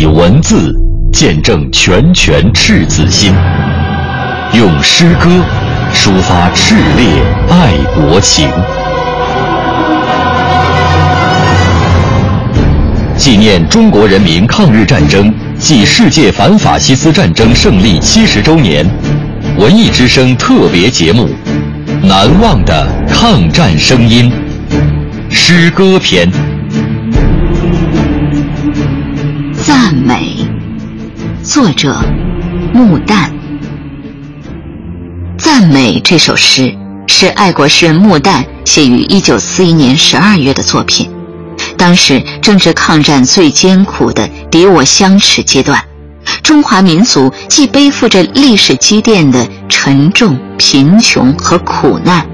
[0.00, 0.74] 以文字
[1.12, 3.34] 见证拳拳赤子心，
[4.54, 5.28] 用诗歌
[5.92, 7.06] 抒发炽烈
[7.50, 8.48] 爱国情。
[13.14, 18.88] 纪念中国人民抗日战争暨世界反法西斯战争胜利七十周年，
[19.58, 21.28] 文艺之声特别节目
[22.06, 24.32] 《难忘的抗战声音》
[25.30, 26.26] 诗歌篇。
[29.72, 30.36] 赞美，
[31.44, 31.96] 作者
[32.74, 33.30] 穆旦。
[35.38, 41.08] 赞美这首诗是爱国诗人穆旦写于一九四一年十二月的作品。
[41.78, 45.80] 当时正值抗战最艰苦的敌我相持阶段，
[46.42, 52.26] 中华民族既背负着历史积淀的沉重、贫穷和苦难，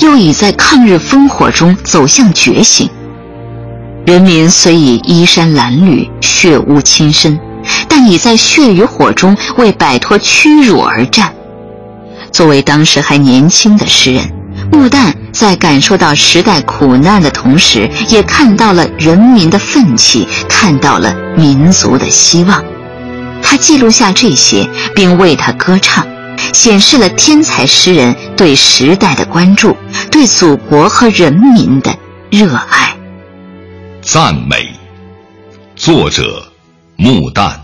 [0.00, 2.90] 又已在抗日烽火中走向觉醒。
[4.06, 7.40] 人民虽已衣衫褴褛、血污侵身，
[7.88, 11.32] 但已在血与火中为摆脱屈辱而战。
[12.30, 14.30] 作为当时还年轻的诗人，
[14.70, 22.62] 穆旦在感受到时代苦难的同时，也看到了人民的奋起，看到了民族的希望。
[23.42, 26.06] 他记录下这些，并为他歌唱，
[26.52, 29.74] 显示了天才诗人对时代的关注，
[30.10, 31.96] 对祖国和人民的
[32.30, 32.83] 热爱。
[34.06, 34.68] 赞美，
[35.74, 36.46] 作者
[36.96, 37.54] 穆旦。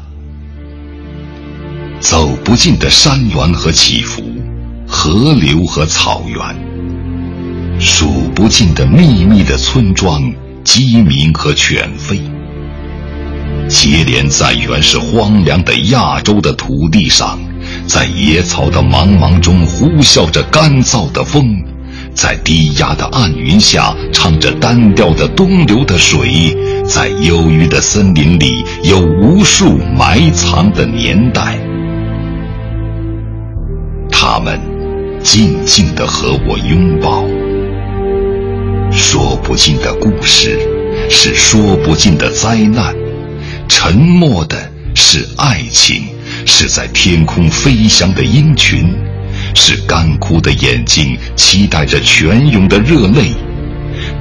[2.00, 4.22] 走不尽的山峦和起伏，
[4.88, 10.32] 河流和草原，数不尽的密密的村庄、
[10.64, 12.18] 鸡鸣和犬吠，
[13.68, 17.38] 接连在原是荒凉的亚洲的土地上，
[17.86, 21.62] 在野草的茫茫中呼啸着干燥的风。
[22.14, 31.58] 在低压的暗云下，唱着单调的东流的水，在忧郁的森林里，有无数埋藏的年代。
[34.10, 34.60] 他们
[35.22, 37.24] 静静地和我拥抱，
[38.90, 40.58] 说不尽的故事，
[41.08, 42.94] 是说不尽的灾难，
[43.66, 44.56] 沉默的
[44.94, 46.04] 是爱情，
[46.44, 48.94] 是在天空飞翔的鹰群。
[49.54, 53.32] 是干枯的眼睛，期待着泉涌的热泪。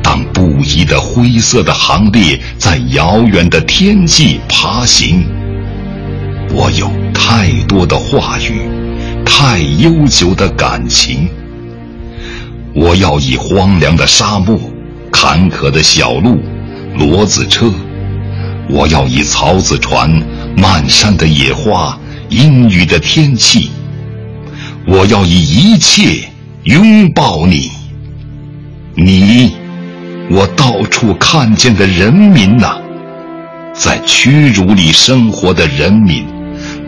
[0.02, 5.24] 当不移的灰色的行列在遥远的天际爬行，
[6.54, 8.62] 我有太多的话语，
[9.26, 11.30] 太悠久的感情。
[12.74, 14.60] 我要以荒凉的沙漠、
[15.12, 16.40] 坎坷的小路、
[16.98, 17.68] 骡子车；
[18.70, 20.10] 我要以草子船、
[20.56, 21.98] 漫山的野花、
[22.30, 23.72] 阴雨的天气。
[24.92, 26.28] 我要以一切
[26.64, 27.70] 拥抱你，
[28.96, 29.52] 你，
[30.32, 32.76] 我到处看见的人民呐，
[33.72, 36.26] 在屈辱里生活的人民，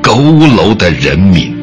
[0.01, 0.19] 佝
[0.49, 1.53] 偻的人民，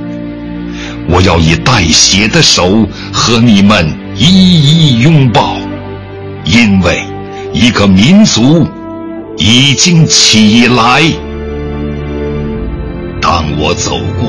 [1.10, 5.56] 我要以带血的手和你们一一拥抱，
[6.44, 7.03] 因为
[7.53, 8.65] 一个民族
[9.38, 11.03] 已经起来。
[13.21, 14.28] 当我走过。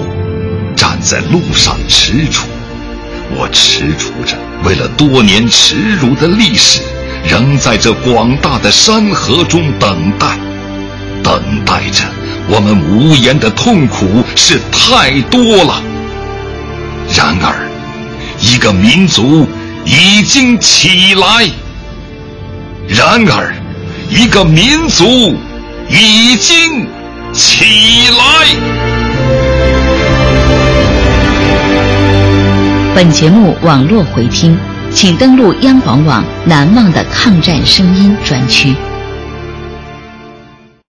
[1.10, 2.44] 在路上踟蹰，
[3.36, 6.82] 我踟蹰着，为了多年耻辱的历史，
[7.28, 10.38] 仍在这广大的山河中等待，
[11.24, 12.04] 等待着
[12.48, 15.82] 我们无言的痛苦是太多了。
[17.18, 17.68] 然而，
[18.40, 19.48] 一个民族
[19.86, 21.50] 已经起来。
[22.88, 23.56] 然而，
[24.12, 25.36] 一个民族
[25.90, 26.86] 已经
[27.34, 27.66] 起
[28.12, 28.79] 来。
[33.02, 34.58] 本节目网络回听，
[34.92, 38.76] 请登录央广网“难忘的抗战声音”专区。